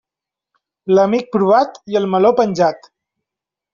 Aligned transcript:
L'amic 0.93 1.29
provat 1.37 1.79
i 1.93 1.99
el 2.03 2.09
meló 2.15 2.33
penjat. 2.41 2.91